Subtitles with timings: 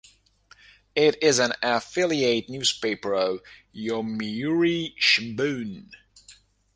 [0.95, 3.39] It is an affiliate newspaper of
[3.75, 5.91] "Yomiuri Shimbun".